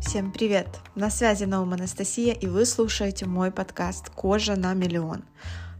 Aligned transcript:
Всем 0.00 0.30
привет! 0.30 0.68
На 0.94 1.10
связи 1.10 1.44
Наум 1.44 1.72
Анастасия, 1.72 2.34
и 2.34 2.46
вы 2.46 2.66
слушаете 2.66 3.24
мой 3.24 3.50
подкаст 3.50 4.10
«Кожа 4.10 4.54
на 4.54 4.74
миллион». 4.74 5.24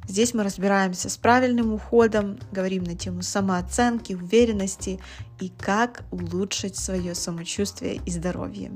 Здесь 0.09 0.33
мы 0.33 0.43
разбираемся 0.43 1.11
с 1.11 1.19
правильным 1.19 1.75
уходом, 1.75 2.39
говорим 2.51 2.85
на 2.85 2.97
тему 2.97 3.23
самооценки, 3.23 4.15
уверенности 4.15 5.01
и 5.39 5.51
как 5.51 6.05
улучшить 6.11 6.77
свое 6.77 7.15
самочувствие 7.15 8.01
и 8.07 8.11
здоровье. 8.11 8.73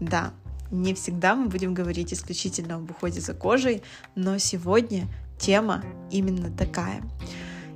Да, 0.00 0.32
не 0.70 0.94
всегда 0.94 1.34
мы 1.34 1.48
будем 1.48 1.74
говорить 1.74 2.14
исключительно 2.14 2.76
об 2.76 2.90
уходе 2.90 3.20
за 3.20 3.34
кожей, 3.34 3.82
но 4.14 4.38
сегодня 4.38 5.08
тема 5.38 5.82
именно 6.10 6.50
такая. 6.56 7.02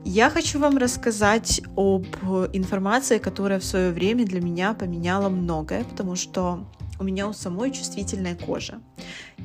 Я 0.05 0.31
хочу 0.31 0.59
вам 0.59 0.79
рассказать 0.79 1.61
об 1.77 2.07
информации, 2.53 3.19
которая 3.19 3.61
в 3.61 3.65
свое 3.65 3.91
время 3.91 4.25
для 4.25 4.41
меня 4.41 4.73
поменяла 4.73 5.29
многое, 5.29 5.85
потому 5.85 6.17
что 6.17 6.67
у 7.01 7.05
меня 7.05 7.27
у 7.27 7.33
самой 7.33 7.73
чувствительная 7.73 8.37
кожа. 8.37 8.81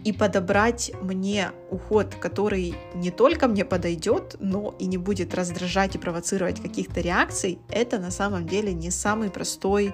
И 0.03 0.11
подобрать 0.11 0.91
мне 1.01 1.51
уход, 1.71 2.13
который 2.15 2.75
не 2.93 3.09
только 3.09 3.47
мне 3.47 3.65
подойдет, 3.65 4.35
но 4.39 4.75
и 4.77 4.85
не 4.85 4.97
будет 4.97 5.33
раздражать 5.33 5.95
и 5.95 5.97
провоцировать 5.97 6.61
каких-то 6.61 7.01
реакций, 7.01 7.59
это 7.69 7.97
на 7.97 8.11
самом 8.11 8.45
деле 8.45 8.73
не 8.73 8.91
самый 8.91 9.31
простой 9.31 9.93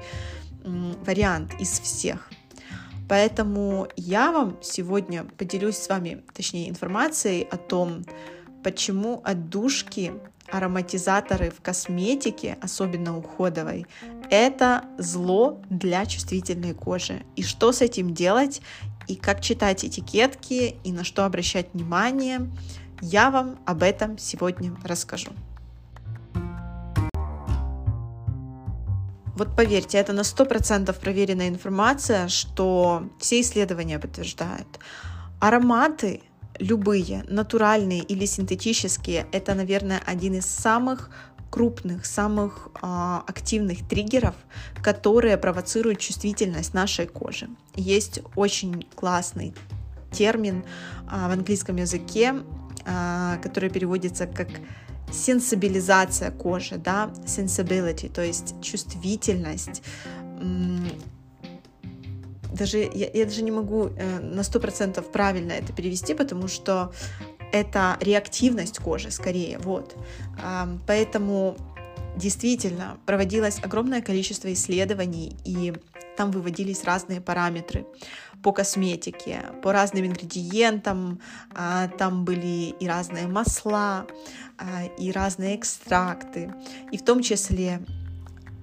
вариант 0.63 1.53
из 1.59 1.79
всех. 1.79 2.29
Поэтому 3.07 3.87
я 3.95 4.31
вам 4.31 4.57
сегодня 4.61 5.23
поделюсь 5.23 5.77
с 5.77 5.89
вами, 5.89 6.23
точнее, 6.33 6.69
информацией 6.69 7.47
о 7.49 7.57
том, 7.57 8.03
почему 8.63 9.21
отдушки, 9.23 10.13
ароматизаторы 10.51 11.49
в 11.49 11.61
косметике, 11.61 12.57
особенно 12.61 13.17
уходовой, 13.17 13.85
это 14.29 14.83
зло 14.97 15.61
для 15.69 16.05
чувствительной 16.05 16.73
кожи. 16.73 17.23
И 17.35 17.43
что 17.43 17.71
с 17.71 17.81
этим 17.81 18.13
делать, 18.13 18.61
и 19.07 19.15
как 19.15 19.41
читать 19.41 19.83
этикетки, 19.83 20.75
и 20.83 20.91
на 20.91 21.03
что 21.03 21.25
обращать 21.25 21.73
внимание, 21.73 22.49
я 23.01 23.31
вам 23.31 23.59
об 23.65 23.83
этом 23.83 24.17
сегодня 24.17 24.75
расскажу. 24.83 25.31
Вот 29.35 29.55
поверьте, 29.55 29.97
это 29.97 30.13
на 30.13 30.21
100% 30.21 30.93
проверенная 30.99 31.47
информация, 31.49 32.27
что 32.27 33.09
все 33.19 33.41
исследования 33.41 33.97
подтверждают. 33.97 34.67
Ароматы 35.39 36.21
любые, 36.61 37.23
натуральные 37.27 38.03
или 38.03 38.25
синтетические, 38.25 39.27
это, 39.31 39.55
наверное, 39.55 40.01
один 40.05 40.35
из 40.35 40.45
самых 40.45 41.09
крупных, 41.49 42.05
самых 42.05 42.69
э, 42.81 43.19
активных 43.27 43.85
триггеров, 43.87 44.35
которые 44.81 45.37
провоцируют 45.37 45.99
чувствительность 45.99 46.73
нашей 46.73 47.07
кожи. 47.07 47.49
Есть 47.75 48.21
очень 48.35 48.87
классный 48.95 49.53
термин 50.11 50.63
э, 50.63 51.27
в 51.27 51.31
английском 51.31 51.75
языке, 51.75 52.35
э, 52.85 53.37
который 53.43 53.69
переводится 53.69 54.27
как 54.27 54.47
сенсибилизация 55.11 56.31
кожи, 56.31 56.77
да, 56.77 57.11
sensibility, 57.25 58.09
то 58.09 58.23
есть 58.23 58.55
чувствительность. 58.61 59.83
Даже 62.51 62.79
я, 62.79 63.09
я 63.13 63.25
даже 63.25 63.43
не 63.43 63.51
могу 63.51 63.87
э, 63.87 64.19
на 64.19 64.43
сто 64.43 64.59
процентов 64.59 65.11
правильно 65.11 65.53
это 65.53 65.73
перевести, 65.73 66.13
потому 66.13 66.47
что 66.47 66.91
это 67.51 67.97
реактивность 67.99 68.79
кожи 68.79 69.11
скорее, 69.11 69.57
вот. 69.59 69.97
Поэтому 70.87 71.57
действительно 72.15 72.97
проводилось 73.05 73.59
огромное 73.61 74.01
количество 74.01 74.51
исследований, 74.51 75.35
и 75.45 75.73
там 76.17 76.31
выводились 76.31 76.83
разные 76.83 77.21
параметры 77.21 77.85
по 78.43 78.51
косметике, 78.51 79.45
по 79.63 79.71
разным 79.71 80.05
ингредиентам. 80.05 81.21
А, 81.53 81.87
там 81.87 82.25
были 82.25 82.75
и 82.79 82.87
разные 82.87 83.27
масла, 83.27 84.07
а, 84.57 84.85
и 84.97 85.11
разные 85.11 85.55
экстракты, 85.55 86.53
и 86.91 86.97
в 86.97 87.03
том 87.03 87.21
числе 87.21 87.81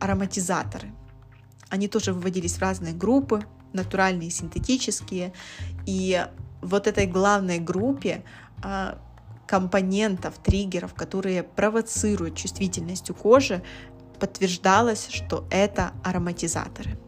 ароматизаторы. 0.01 0.93
Они 1.69 1.89
тоже 1.89 2.13
выводились 2.13 2.55
в 2.55 2.63
разные 2.63 2.93
группы, 2.93 3.45
натуральные, 3.73 4.31
синтетические. 4.31 5.33
И 5.87 6.27
вот 6.63 6.87
этой 6.87 7.07
главной 7.07 7.59
группе 7.59 8.25
а, 8.63 8.99
компонентов, 9.47 10.39
триггеров, 10.39 10.95
которые 10.95 11.43
провоцируют 11.43 12.37
чувствительность 12.37 13.11
у 13.11 13.15
кожи, 13.15 13.63
подтверждалось, 14.19 15.09
что 15.11 15.47
это 15.51 15.93
ароматизаторы. 16.05 16.99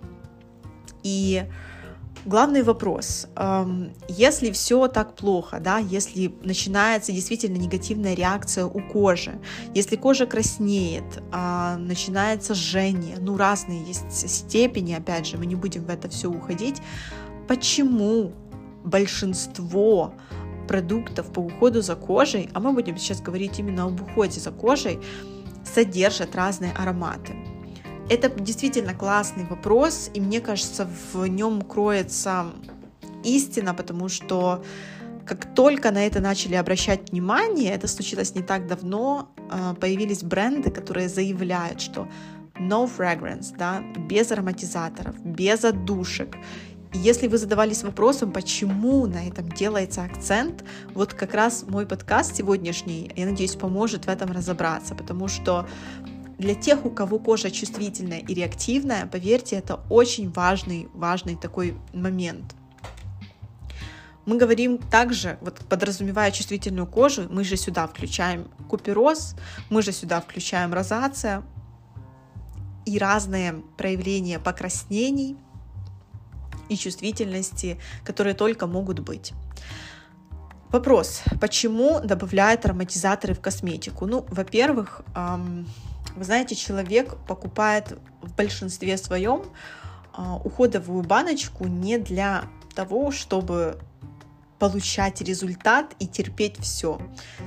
И 1.03 1.45
главный 2.25 2.63
вопрос, 2.63 3.27
если 4.09 4.51
все 4.51 4.89
так 4.89 5.15
плохо, 5.15 5.61
да, 5.61 5.79
если 5.79 6.35
начинается 6.43 7.13
действительно 7.13 7.57
негативная 7.57 8.15
реакция 8.15 8.67
у 8.67 8.81
кожи, 8.81 9.41
если 9.75 9.97
кожа 9.97 10.27
краснеет, 10.27 11.23
а, 11.33 11.77
начинается 11.77 12.55
жжение, 12.55 13.17
ну 13.21 13.37
разные 13.37 13.83
есть 13.85 14.29
степени, 14.29 14.95
опять 14.95 15.27
же, 15.27 15.39
мы 15.39 15.47
не 15.47 15.55
будем 15.55 15.85
в 15.85 15.91
это 15.91 16.09
все 16.09 16.29
уходить, 16.29 16.83
почему 17.49 18.33
большинство 18.85 20.15
продуктов 20.69 21.33
по 21.33 21.41
уходу 21.41 21.83
за 21.83 21.97
кожей, 21.97 22.49
а 22.55 22.61
мы 22.61 22.73
будем 22.73 22.97
сейчас 22.97 23.21
говорить 23.21 23.59
именно 23.59 23.85
об 23.85 24.01
уходе 24.01 24.39
за 24.39 24.53
кожей, 24.53 25.01
содержат 25.65 26.37
разные 26.37 26.73
ароматы. 26.73 27.35
Это 28.11 28.29
действительно 28.29 28.93
классный 28.93 29.45
вопрос, 29.45 30.11
и 30.15 30.21
мне 30.21 30.41
кажется, 30.41 30.91
в 31.13 31.27
нем 31.27 31.63
кроется 31.63 32.47
истина, 33.23 33.73
потому 33.73 34.09
что 34.09 34.65
как 35.25 35.55
только 35.55 35.93
на 35.93 36.05
это 36.05 36.19
начали 36.19 36.57
обращать 36.57 37.13
внимание, 37.13 37.73
это 37.73 37.87
случилось 37.87 38.35
не 38.35 38.43
так 38.43 38.67
давно, 38.67 39.31
а, 39.49 39.75
появились 39.75 40.25
бренды, 40.25 40.73
которые 40.73 41.09
заявляют, 41.09 41.81
что 41.81 42.09
no 42.59 42.91
fragrance, 42.91 43.55
да, 43.57 43.81
без 43.97 44.33
ароматизаторов, 44.33 45.15
без 45.25 45.65
отдушек. 45.65 46.35
И 46.93 46.99
если 46.99 47.29
вы 47.29 47.39
задавались 47.39 47.85
вопросом, 47.85 48.33
почему 48.33 49.07
на 49.07 49.29
этом 49.29 49.49
делается 49.51 50.03
акцент, 50.03 50.65
вот 50.95 51.15
как 51.15 51.33
раз 51.33 51.65
мой 51.69 51.87
подкаст 51.87 52.35
сегодняшний, 52.35 53.13
я 53.15 53.27
надеюсь, 53.27 53.55
поможет 53.55 54.07
в 54.07 54.09
этом 54.09 54.33
разобраться, 54.33 54.97
потому 54.97 55.29
что 55.29 55.69
для 56.41 56.55
тех, 56.55 56.85
у 56.85 56.91
кого 56.91 57.19
кожа 57.19 57.51
чувствительная 57.51 58.19
и 58.19 58.35
реактивная, 58.35 59.07
поверьте, 59.07 59.57
это 59.57 59.81
очень 59.89 60.31
важный, 60.33 60.89
важный 60.95 61.37
такой 61.37 61.77
момент. 61.93 62.55
Мы 64.27 64.37
говорим 64.37 64.79
также, 64.79 65.39
вот 65.41 65.59
подразумевая 65.69 66.31
чувствительную 66.31 66.87
кожу, 66.87 67.29
мы 67.31 67.45
же 67.45 67.57
сюда 67.57 67.87
включаем 67.87 68.51
купероз, 68.69 69.35
мы 69.71 69.83
же 69.83 69.93
сюда 69.93 70.21
включаем 70.21 70.75
розация 70.75 71.43
и 72.87 72.99
разные 72.99 73.63
проявления 73.77 74.39
покраснений– 74.39 75.37
и 76.71 76.77
чувствительности, 76.77 77.79
которые 78.05 78.35
только 78.35 78.67
могут 78.67 79.01
быть. 79.01 79.33
Вопрос, 80.71 81.23
почему 81.41 82.01
добавляют 82.01 82.65
ароматизаторы 82.65 83.35
в 83.35 83.41
косметику? 83.41 84.07
Ну, 84.07 84.25
во-первых, 84.31 85.03
эм, 85.17 85.67
вы 86.17 86.25
знаете, 86.25 86.55
человек 86.55 87.17
покупает 87.27 87.99
в 88.23 88.35
большинстве 88.35 88.97
своем 88.97 89.43
э, 90.17 90.23
уходовую 90.45 91.03
баночку 91.03 91.67
не 91.67 91.99
для 91.99 92.45
того, 92.75 93.11
чтобы 93.11 93.79
получать 94.59 95.23
результат 95.23 95.95
и 95.99 96.07
терпеть 96.07 96.59
все. 96.59 97.01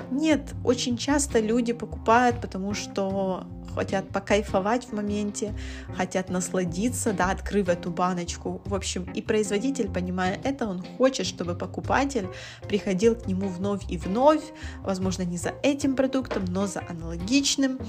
Нет, 0.10 0.54
очень 0.64 0.98
часто 0.98 1.40
люди 1.40 1.72
покупают, 1.72 2.42
потому 2.42 2.74
что 2.74 3.46
хотят 3.74 4.10
покайфовать 4.10 4.86
в 4.86 4.94
моменте, 4.94 5.54
хотят 5.96 6.30
насладиться, 6.30 7.14
да, 7.14 7.32
открыв 7.32 7.70
эту 7.70 7.92
баночку. 7.92 8.62
В 8.66 8.76
общем, 8.76 9.04
и 9.14 9.22
производитель, 9.22 9.90
понимая 9.90 10.40
это, 10.44 10.68
он 10.68 10.84
хочет, 10.98 11.26
чтобы 11.26 11.56
покупатель 11.56 12.28
приходил 12.68 13.16
к 13.16 13.28
нему 13.28 13.48
вновь 13.48 13.84
и 13.90 13.98
вновь, 13.98 14.44
возможно, 14.82 15.24
не 15.24 15.38
за 15.38 15.54
этим 15.64 15.96
продуктом, 15.96 16.46
но 16.46 16.68
за 16.68 16.84
аналогичным. 16.88 17.80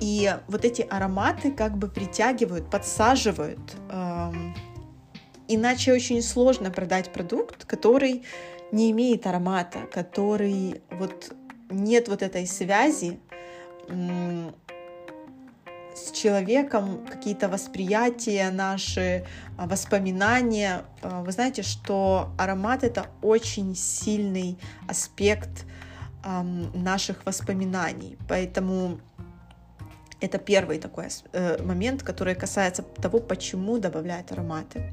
И 0.00 0.34
вот 0.48 0.64
эти 0.64 0.82
ароматы 0.82 1.52
как 1.52 1.76
бы 1.76 1.88
притягивают, 1.88 2.70
подсаживают. 2.70 3.60
Эм, 3.90 4.54
иначе 5.48 5.92
очень 5.92 6.22
сложно 6.22 6.70
продать 6.70 7.12
продукт, 7.12 7.64
который 7.64 8.24
не 8.72 8.90
имеет 8.90 9.26
аромата, 9.26 9.80
который 9.92 10.82
вот 10.90 11.34
нет 11.70 12.08
вот 12.08 12.22
этой 12.22 12.46
связи 12.46 13.20
с 15.94 16.10
человеком, 16.12 17.06
какие-то 17.06 17.48
восприятия 17.48 18.50
наши, 18.50 19.26
а, 19.56 19.66
воспоминания. 19.66 20.84
А, 21.02 21.22
вы 21.22 21.32
знаете, 21.32 21.62
что 21.62 22.30
аромат 22.38 22.84
это 22.84 23.06
очень 23.22 23.74
сильный 23.74 24.58
аспект 24.88 25.66
наших 26.24 27.26
воспоминаний, 27.26 28.16
поэтому 28.28 29.00
Это 30.22 30.38
первый 30.38 30.78
такой 30.78 31.06
э, 31.32 31.62
момент, 31.64 32.04
который 32.04 32.36
касается 32.36 32.82
того, 32.82 33.18
почему 33.18 33.78
добавляют 33.78 34.30
ароматы. 34.30 34.92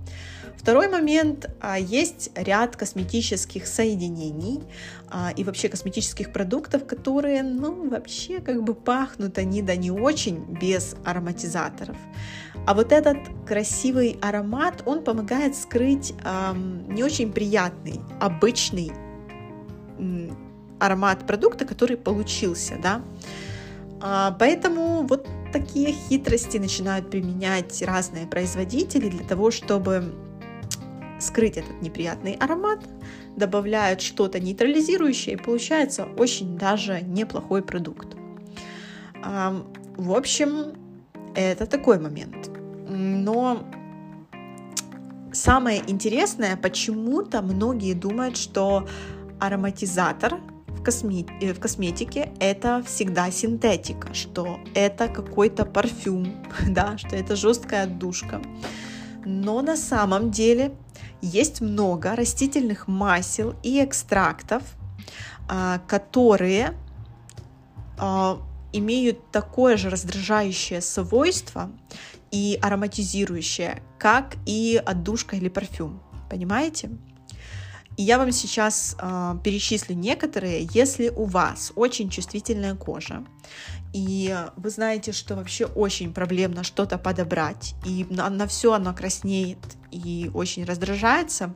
Второй 0.58 0.90
момент. 0.90 1.46
А, 1.62 1.78
есть 1.78 2.32
ряд 2.36 2.76
косметических 2.76 3.68
соединений 3.68 4.64
а, 5.08 5.32
и 5.38 5.44
вообще 5.44 5.70
косметических 5.70 6.34
продуктов, 6.34 6.88
которые, 6.88 7.44
ну, 7.44 7.90
вообще 7.90 8.40
как 8.40 8.64
бы 8.64 8.74
пахнут 8.74 9.38
они 9.38 9.62
да 9.62 9.76
не 9.76 9.92
очень 9.92 10.58
без 10.60 10.96
ароматизаторов. 11.06 11.98
А 12.66 12.74
вот 12.74 12.92
этот 12.92 13.18
красивый 13.48 14.18
аромат, 14.24 14.82
он 14.86 15.04
помогает 15.04 15.56
скрыть 15.56 16.14
эм, 16.26 16.90
не 16.90 17.04
очень 17.04 17.32
приятный, 17.32 18.02
обычный 18.20 18.92
аромат 20.80 21.26
продукта, 21.28 21.66
который 21.66 21.98
получился, 21.98 22.78
да. 22.82 23.02
А, 24.02 24.36
поэтому 24.40 25.06
вот 25.08 25.28
такие 25.52 25.94
хитрости 25.94 26.58
начинают 26.58 27.10
применять 27.10 27.82
разные 27.82 28.28
производители 28.28 29.10
для 29.10 29.26
того, 29.28 29.52
чтобы 29.52 30.14
скрыть 31.20 31.58
этот 31.58 31.82
неприятный 31.82 32.34
аромат, 32.34 32.80
добавляют 33.36 34.02
что-то 34.02 34.40
нейтрализирующее, 34.40 35.36
и 35.36 35.38
получается 35.38 36.06
очень 36.18 36.58
даже 36.58 37.02
неплохой 37.02 37.62
продукт. 37.62 38.16
В 39.22 40.14
общем, 40.16 40.74
это 41.36 41.66
такой 41.66 42.00
момент. 42.00 42.50
Но 42.88 43.64
самое 45.34 45.84
интересное, 45.88 46.56
почему-то 46.56 47.42
многие 47.42 47.94
думают, 47.94 48.38
что 48.38 48.88
ароматизатор 49.40 50.40
в, 50.80 50.84
косме... 50.84 51.26
Э, 51.42 51.54
в 51.54 51.60
косметике 51.60 52.32
это 52.40 52.82
всегда 52.86 53.30
синтетика, 53.32 54.14
что 54.14 54.60
это 54.74 55.08
какой-то 55.08 55.66
парфюм, 55.66 56.44
да, 56.70 56.98
что 56.98 57.16
это 57.16 57.36
жесткая 57.36 57.84
отдушка. 57.84 58.42
Но 59.26 59.62
на 59.62 59.76
самом 59.76 60.32
деле 60.32 60.72
есть 61.22 61.62
много 61.62 62.16
растительных 62.16 62.88
масел 62.88 63.54
и 63.62 63.84
экстрактов, 63.84 64.64
а, 65.50 65.80
которые 65.88 66.74
а, 67.98 68.40
имеют 68.72 69.32
такое 69.32 69.76
же 69.76 69.90
раздражающее 69.90 70.80
свойство 70.80 71.70
и 72.32 72.58
ароматизирующее, 72.62 73.84
как 73.98 74.38
и 74.46 74.82
отдушка 74.84 75.36
или 75.36 75.50
парфюм. 75.50 76.02
Понимаете? 76.30 76.90
И 78.00 78.02
я 78.02 78.18
вам 78.18 78.32
сейчас 78.32 78.96
э, 78.98 79.36
перечислю 79.44 79.94
некоторые, 79.94 80.70
если 80.74 81.10
у 81.10 81.26
вас 81.26 81.74
очень 81.76 82.10
чувствительная 82.10 82.74
кожа, 82.76 83.26
и 83.92 84.34
вы 84.56 84.70
знаете, 84.70 85.12
что 85.12 85.36
вообще 85.36 85.66
очень 85.66 86.14
проблемно 86.14 86.64
что-то 86.64 86.98
подобрать, 86.98 87.76
и 87.86 88.08
на, 88.10 88.30
на 88.30 88.48
все 88.48 88.72
оно 88.72 88.94
краснеет 88.94 89.58
и 89.92 90.32
очень 90.34 90.64
раздражается, 90.64 91.54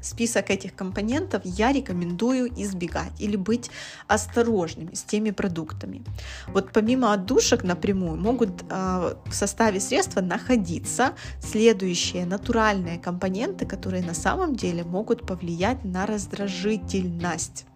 список 0.00 0.50
этих 0.50 0.74
компонентов 0.74 1.42
я 1.44 1.72
рекомендую 1.72 2.50
избегать 2.62 3.12
или 3.18 3.36
быть 3.36 3.70
осторожными 4.06 4.94
с 4.94 5.02
теми 5.02 5.30
продуктами. 5.30 6.02
Вот 6.48 6.72
помимо 6.72 7.12
отдушек 7.12 7.64
напрямую 7.64 8.20
могут 8.20 8.62
э, 8.68 9.14
в 9.26 9.32
составе 9.32 9.80
средства 9.80 10.20
находиться 10.20 11.12
следующие 11.40 12.26
натуральные 12.26 12.98
компоненты, 12.98 13.66
которые 13.66 14.02
на 14.02 14.14
самом 14.14 14.56
деле 14.56 14.84
могут 14.84 15.26
повлиять 15.26 15.84
на 15.84 16.06
раздражительность, 16.06 17.66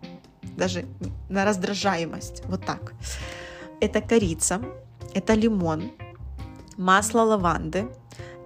даже 0.57 0.85
на 1.29 1.45
раздражаемость. 1.45 2.43
Вот 2.47 2.65
так. 2.65 2.95
Это 3.81 4.01
корица, 4.01 4.61
это 5.15 5.35
лимон, 5.35 5.91
масло 6.77 7.21
лаванды, 7.21 7.89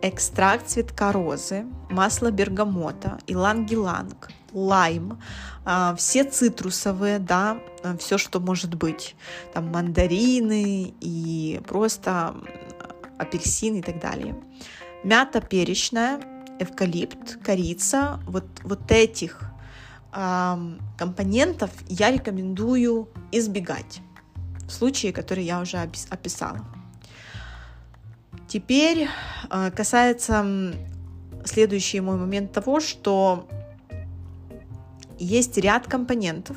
экстракт 0.03 0.69
цветка 0.69 1.13
розы, 1.13 1.67
масло 1.91 2.31
бергамота, 2.31 3.19
иланг-иланг, 3.27 4.31
лайм, 4.53 5.21
а, 5.65 5.95
все 5.97 6.25
цитрусовые, 6.25 7.19
да, 7.19 7.59
а, 7.83 7.97
все, 7.97 8.19
что 8.19 8.41
может 8.41 8.75
быть, 8.75 9.17
там 9.53 9.69
мандарины 9.69 10.95
и 11.01 11.61
просто 11.67 12.35
апельсин 13.19 13.77
и 13.77 13.83
так 13.83 14.01
далее. 14.01 14.37
Мята 15.05 15.41
перечная, 15.41 16.21
эвкалипт, 16.59 17.39
корица, 17.43 18.21
вот, 18.27 18.47
вот 18.65 18.91
этих 18.91 19.41
э, 20.13 20.57
компонентов 20.97 21.71
я 21.89 22.11
рекомендую 22.11 23.09
избегать 23.31 24.01
в 24.67 24.71
случае, 24.71 25.13
который 25.13 25.45
я 25.45 25.61
уже 25.61 25.79
описала. 26.11 26.67
Теперь 28.49 29.09
э, 29.51 29.71
касается 29.71 30.75
следующий 31.45 32.01
мой 32.01 32.17
момент 32.17 32.53
того, 32.53 32.81
что 32.81 33.47
есть 35.19 35.59
ряд 35.59 35.87
компонентов, 35.87 36.57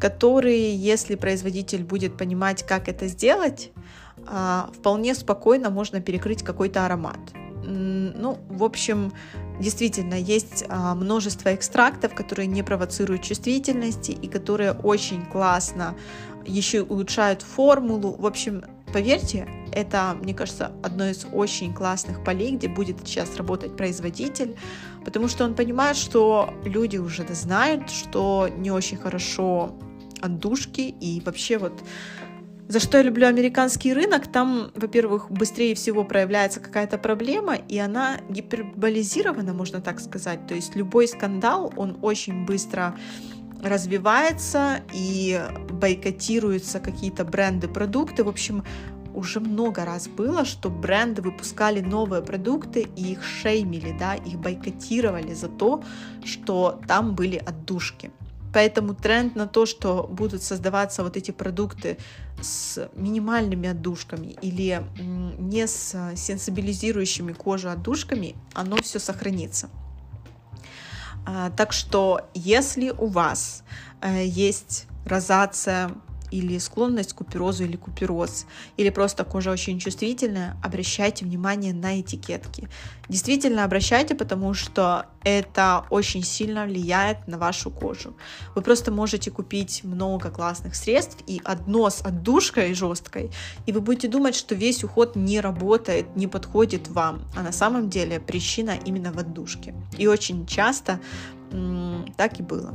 которые, 0.00 0.74
если 0.74 1.16
производитель 1.16 1.84
будет 1.84 2.16
понимать, 2.16 2.62
как 2.62 2.88
это 2.88 3.06
сделать, 3.06 3.70
э, 4.16 4.62
вполне 4.72 5.14
спокойно 5.14 5.68
можно 5.68 6.00
перекрыть 6.00 6.42
какой-то 6.42 6.86
аромат. 6.86 7.18
Ну, 7.62 8.38
в 8.48 8.64
общем, 8.64 9.12
действительно, 9.60 10.14
есть 10.14 10.64
э, 10.66 10.94
множество 10.94 11.54
экстрактов, 11.54 12.14
которые 12.14 12.46
не 12.46 12.62
провоцируют 12.62 13.22
чувствительности 13.22 14.12
и 14.12 14.26
которые 14.26 14.72
очень 14.72 15.26
классно 15.26 15.94
еще 16.46 16.80
улучшают 16.82 17.42
формулу. 17.42 18.12
В 18.12 18.24
общем, 18.24 18.64
Поверьте, 18.92 19.48
это, 19.72 20.16
мне 20.20 20.34
кажется, 20.34 20.72
одно 20.82 21.08
из 21.08 21.24
очень 21.32 21.72
классных 21.72 22.24
полей, 22.24 22.56
где 22.56 22.68
будет 22.68 22.98
сейчас 23.06 23.36
работать 23.36 23.76
производитель, 23.76 24.56
потому 25.04 25.28
что 25.28 25.44
он 25.44 25.54
понимает, 25.54 25.96
что 25.96 26.52
люди 26.64 26.96
уже 26.96 27.24
знают, 27.32 27.88
что 27.90 28.48
не 28.56 28.70
очень 28.70 28.96
хорошо 28.96 29.76
отдушки 30.20 30.80
и 30.80 31.22
вообще 31.24 31.58
вот 31.58 31.72
за 32.70 32.78
что 32.78 32.98
я 32.98 33.02
люблю 33.02 33.26
американский 33.26 33.92
рынок, 33.92 34.28
там, 34.28 34.70
во-первых, 34.76 35.28
быстрее 35.28 35.74
всего 35.74 36.04
проявляется 36.04 36.60
какая-то 36.60 36.98
проблема, 36.98 37.56
и 37.56 37.76
она 37.78 38.20
гиперболизирована, 38.28 39.52
можно 39.52 39.80
так 39.80 39.98
сказать. 39.98 40.46
То 40.46 40.54
есть 40.54 40.76
любой 40.76 41.08
скандал, 41.08 41.72
он 41.76 41.98
очень 42.00 42.44
быстро 42.44 42.96
развивается 43.62 44.82
и 44.92 45.40
бойкотируются 45.70 46.80
какие-то 46.80 47.24
бренды, 47.24 47.68
продукты. 47.68 48.24
В 48.24 48.28
общем, 48.28 48.64
уже 49.14 49.40
много 49.40 49.84
раз 49.84 50.08
было, 50.08 50.44
что 50.44 50.70
бренды 50.70 51.22
выпускали 51.22 51.80
новые 51.80 52.22
продукты 52.22 52.88
и 52.96 53.12
их 53.12 53.24
шеймили, 53.24 53.96
да, 53.98 54.14
их 54.14 54.38
бойкотировали 54.38 55.34
за 55.34 55.48
то, 55.48 55.82
что 56.24 56.80
там 56.86 57.14
были 57.14 57.36
отдушки. 57.36 58.10
Поэтому 58.52 58.94
тренд 58.94 59.36
на 59.36 59.46
то, 59.46 59.64
что 59.64 60.08
будут 60.10 60.42
создаваться 60.42 61.04
вот 61.04 61.16
эти 61.16 61.30
продукты 61.30 61.98
с 62.42 62.90
минимальными 62.96 63.68
отдушками 63.68 64.36
или 64.42 64.82
не 65.38 65.66
с 65.66 65.94
сенсибилизирующими 66.16 67.32
кожу 67.32 67.68
отдушками, 67.68 68.34
оно 68.54 68.76
все 68.76 68.98
сохранится. 68.98 69.70
А, 71.26 71.50
так 71.50 71.72
что, 71.72 72.28
если 72.34 72.90
у 72.90 73.06
вас 73.06 73.62
э, 74.00 74.24
есть 74.24 74.86
розация 75.06 75.92
или 76.30 76.58
склонность 76.58 77.12
к 77.12 77.16
куперозу 77.16 77.64
или 77.64 77.76
купероз, 77.76 78.46
или 78.76 78.90
просто 78.90 79.24
кожа 79.24 79.50
очень 79.50 79.78
чувствительная, 79.78 80.56
обращайте 80.62 81.24
внимание 81.24 81.72
на 81.72 82.00
этикетки. 82.00 82.68
Действительно 83.08 83.64
обращайте, 83.64 84.14
потому 84.14 84.54
что 84.54 85.06
это 85.24 85.84
очень 85.90 86.22
сильно 86.22 86.64
влияет 86.64 87.26
на 87.26 87.38
вашу 87.38 87.70
кожу. 87.70 88.16
Вы 88.54 88.62
просто 88.62 88.90
можете 88.90 89.30
купить 89.30 89.84
много 89.84 90.30
классных 90.30 90.74
средств 90.74 91.18
и 91.26 91.40
одно 91.44 91.90
с 91.90 92.00
отдушкой 92.02 92.72
жесткой, 92.74 93.30
и 93.66 93.72
вы 93.72 93.80
будете 93.80 94.08
думать, 94.08 94.34
что 94.34 94.54
весь 94.54 94.84
уход 94.84 95.16
не 95.16 95.40
работает, 95.40 96.16
не 96.16 96.26
подходит 96.26 96.88
вам, 96.88 97.22
а 97.36 97.42
на 97.42 97.52
самом 97.52 97.90
деле 97.90 98.20
причина 98.20 98.76
именно 98.84 99.12
в 99.12 99.18
отдушке. 99.18 99.74
И 99.98 100.06
очень 100.06 100.46
часто 100.46 101.00
так 102.16 102.38
и 102.38 102.42
было. 102.42 102.74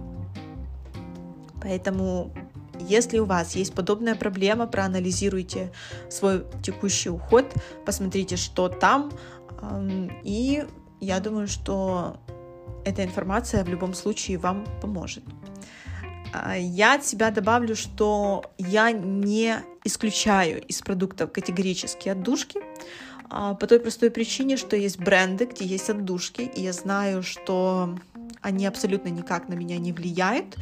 Поэтому 1.62 2.32
если 2.80 3.20
у 3.20 3.26
вас 3.26 3.56
есть 3.56 3.74
подобная 3.74 4.16
проблема, 4.16 4.68
проанализируйте 4.68 5.72
свой 6.10 6.46
текущий 6.64 7.10
уход, 7.10 7.46
посмотрите, 7.86 8.36
что 8.38 8.70
там, 8.70 9.12
и 10.24 10.66
я 11.00 11.20
думаю, 11.20 11.48
что 11.48 12.18
эта 12.86 13.04
информация 13.04 13.64
в 13.64 13.70
любом 13.70 13.94
случае 13.94 14.38
вам 14.38 14.66
поможет. 14.82 15.24
А, 16.34 16.56
я 16.58 16.96
от 16.96 17.06
себя 17.06 17.32
добавлю, 17.32 17.76
что 17.76 18.52
я 18.58 18.92
не 18.92 19.58
исключаю 19.84 20.62
из 20.64 20.82
продуктов 20.82 21.32
категорически 21.32 22.10
отдушки, 22.10 22.60
а, 23.30 23.56
по 23.56 23.68
той 23.68 23.80
простой 23.80 24.12
причине, 24.12 24.58
что 24.58 24.76
есть 24.76 25.00
бренды, 25.00 25.46
где 25.46 25.66
есть 25.66 25.90
отдушки, 25.90 26.42
и 26.42 26.62
я 26.62 26.74
знаю, 26.74 27.24
что 27.24 27.98
они 28.42 28.66
абсолютно 28.66 29.10
никак 29.10 29.50
на 29.50 29.54
меня 29.54 29.78
не 29.78 29.92
влияют, 29.92 30.56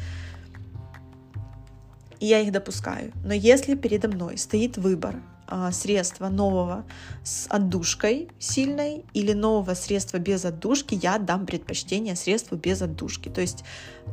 и 2.24 2.26
я 2.26 2.40
их 2.40 2.52
допускаю. 2.52 3.12
Но 3.22 3.34
если 3.34 3.74
передо 3.74 4.08
мной 4.08 4.38
стоит 4.38 4.78
выбор 4.78 5.16
а, 5.46 5.70
средства 5.72 6.28
нового 6.30 6.86
с 7.22 7.46
отдушкой 7.50 8.28
сильной 8.38 9.04
или 9.12 9.34
нового 9.34 9.74
средства 9.74 10.16
без 10.16 10.46
отдушки, 10.46 10.94
я 10.94 11.18
дам 11.18 11.44
предпочтение 11.44 12.16
средству 12.16 12.56
без 12.56 12.80
отдушки. 12.80 13.28
То 13.28 13.42
есть 13.42 13.62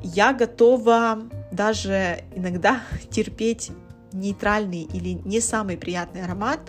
я 0.03 0.33
готова 0.33 1.19
даже 1.53 2.25
иногда 2.35 2.81
терпеть 3.09 3.71
нейтральный 4.11 4.81
или 4.81 5.21
не 5.23 5.39
самый 5.39 5.77
приятный 5.77 6.25
аромат, 6.25 6.59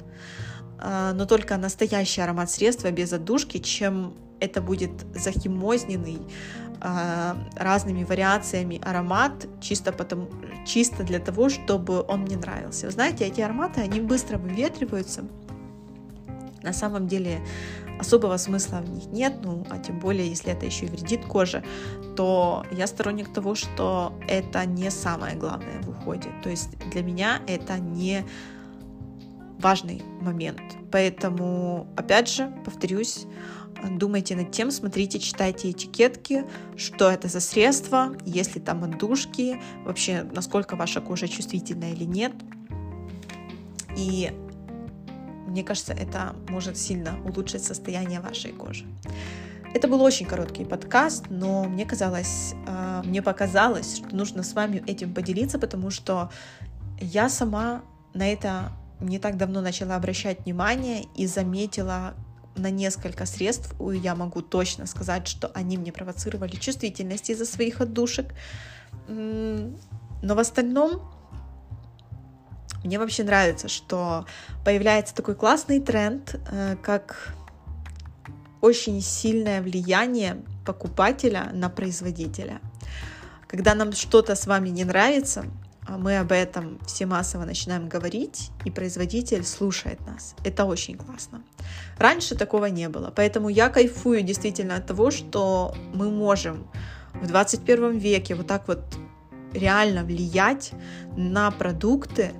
а, 0.78 1.12
но 1.12 1.26
только 1.26 1.56
настоящий 1.56 2.20
аромат 2.20 2.52
средства 2.52 2.92
без 2.92 3.12
отдушки, 3.12 3.58
чем 3.58 4.14
это 4.38 4.62
будет 4.62 4.92
захимозненный 5.12 6.18
разными 6.82 8.02
вариациями 8.02 8.80
аромат 8.82 9.46
чисто, 9.60 9.92
потому, 9.92 10.28
чисто 10.66 11.04
для 11.04 11.20
того, 11.20 11.48
чтобы 11.48 12.04
он 12.08 12.22
мне 12.22 12.36
нравился. 12.36 12.86
Вы 12.86 12.92
знаете, 12.92 13.24
эти 13.24 13.40
ароматы, 13.40 13.80
они 13.82 14.00
быстро 14.00 14.38
выветриваются. 14.38 15.22
На 16.62 16.72
самом 16.72 17.06
деле 17.06 17.40
особого 18.00 18.36
смысла 18.36 18.78
в 18.78 18.90
них 18.90 19.06
нет, 19.12 19.34
ну, 19.44 19.64
а 19.70 19.78
тем 19.78 20.00
более, 20.00 20.28
если 20.28 20.52
это 20.52 20.66
еще 20.66 20.86
и 20.86 20.88
вредит 20.88 21.24
коже, 21.24 21.62
то 22.16 22.64
я 22.72 22.86
сторонник 22.86 23.32
того, 23.32 23.54
что 23.54 24.12
это 24.28 24.64
не 24.66 24.90
самое 24.90 25.36
главное 25.36 25.80
в 25.82 25.90
уходе. 25.90 26.30
То 26.42 26.50
есть 26.50 26.76
для 26.90 27.02
меня 27.02 27.40
это 27.46 27.78
не 27.78 28.24
важный 29.60 30.02
момент. 30.20 30.60
Поэтому, 30.90 31.86
опять 31.96 32.28
же, 32.28 32.52
повторюсь, 32.64 33.26
думайте 33.90 34.36
над 34.36 34.50
тем, 34.50 34.70
смотрите, 34.70 35.18
читайте 35.18 35.70
этикетки, 35.70 36.44
что 36.76 37.10
это 37.10 37.28
за 37.28 37.40
средство, 37.40 38.16
есть 38.24 38.54
ли 38.54 38.60
там 38.60 38.84
отдушки, 38.84 39.60
вообще 39.84 40.22
насколько 40.22 40.76
ваша 40.76 41.00
кожа 41.00 41.28
чувствительна 41.28 41.92
или 41.92 42.04
нет. 42.04 42.32
И 43.96 44.32
мне 45.46 45.62
кажется, 45.62 45.92
это 45.92 46.34
может 46.48 46.78
сильно 46.78 47.18
улучшить 47.24 47.64
состояние 47.64 48.20
вашей 48.20 48.52
кожи. 48.52 48.86
Это 49.74 49.88
был 49.88 50.02
очень 50.02 50.26
короткий 50.26 50.64
подкаст, 50.64 51.26
но 51.30 51.64
мне 51.64 51.86
казалось, 51.86 52.54
э, 52.66 53.02
мне 53.04 53.22
показалось, 53.22 53.96
что 53.96 54.14
нужно 54.14 54.42
с 54.42 54.52
вами 54.52 54.82
этим 54.86 55.14
поделиться, 55.14 55.58
потому 55.58 55.90
что 55.90 56.30
я 57.00 57.28
сама 57.30 57.82
на 58.12 58.30
это 58.30 58.72
не 59.00 59.18
так 59.18 59.36
давно 59.36 59.60
начала 59.60 59.96
обращать 59.96 60.44
внимание 60.44 61.04
и 61.16 61.26
заметила 61.26 62.14
на 62.56 62.70
несколько 62.70 63.26
средств, 63.26 63.74
я 63.80 64.14
могу 64.14 64.42
точно 64.42 64.86
сказать, 64.86 65.26
что 65.26 65.50
они 65.54 65.78
мне 65.78 65.92
провоцировали 65.92 66.56
чувствительность 66.56 67.30
из-за 67.30 67.46
своих 67.46 67.80
отдушек. 67.80 68.34
Но 69.08 69.74
в 70.34 70.38
остальном 70.38 71.02
мне 72.84 72.98
вообще 72.98 73.22
нравится, 73.22 73.68
что 73.68 74.26
появляется 74.64 75.14
такой 75.14 75.34
классный 75.34 75.80
тренд, 75.80 76.34
э, 76.50 76.76
как 76.82 77.34
очень 78.60 79.00
сильное 79.00 79.62
влияние 79.62 80.42
покупателя 80.64 81.50
на 81.52 81.68
производителя. 81.68 82.60
Когда 83.46 83.74
нам 83.74 83.92
что-то 83.92 84.34
с 84.34 84.46
вами 84.46 84.70
не 84.70 84.84
нравится, 84.84 85.44
мы 85.98 86.18
об 86.18 86.32
этом 86.32 86.78
все 86.86 87.06
массово 87.06 87.44
начинаем 87.44 87.88
говорить, 87.88 88.50
и 88.64 88.70
производитель 88.70 89.44
слушает 89.44 90.04
нас. 90.06 90.34
Это 90.44 90.64
очень 90.64 90.96
классно. 90.96 91.42
Раньше 91.98 92.34
такого 92.34 92.66
не 92.66 92.88
было, 92.88 93.12
поэтому 93.14 93.48
я 93.48 93.68
кайфую 93.68 94.22
действительно 94.22 94.76
от 94.76 94.86
того, 94.86 95.10
что 95.10 95.74
мы 95.94 96.10
можем 96.10 96.66
в 97.14 97.26
21 97.26 97.98
веке 97.98 98.34
вот 98.34 98.46
так 98.46 98.68
вот 98.68 98.80
реально 99.52 100.04
влиять 100.04 100.72
на 101.16 101.50
продукты, 101.50 102.32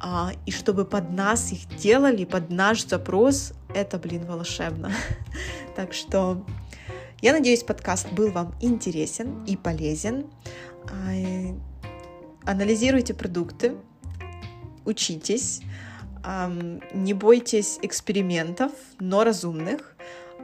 а, 0.00 0.32
и 0.46 0.50
чтобы 0.50 0.84
под 0.84 1.10
нас 1.10 1.52
их 1.52 1.66
делали, 1.76 2.24
под 2.24 2.50
наш 2.50 2.86
запрос, 2.86 3.52
это, 3.74 3.98
блин, 3.98 4.26
волшебно. 4.26 4.90
Так 5.76 5.92
что 5.92 6.44
я 7.20 7.32
надеюсь, 7.32 7.64
подкаст 7.64 8.12
был 8.12 8.30
вам 8.30 8.54
интересен 8.60 9.44
и 9.44 9.56
полезен. 9.56 10.26
Анализируйте 12.46 13.14
продукты, 13.14 13.76
учитесь, 14.84 15.62
не 16.92 17.14
бойтесь 17.14 17.78
экспериментов, 17.82 18.72
но 19.00 19.24
разумных. 19.24 19.96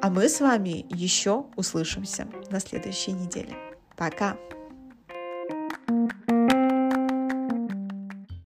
А 0.03 0.09
мы 0.09 0.31
с 0.31 0.41
вами 0.41 0.87
еще 0.89 1.45
услышимся 1.57 2.27
на 2.51 2.59
следующей 2.61 3.13
неделе. 3.13 3.55
Пока! 3.97 4.37